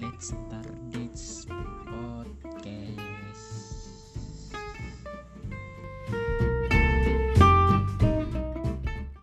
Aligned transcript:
let's 0.00 0.28
start. 0.28 0.67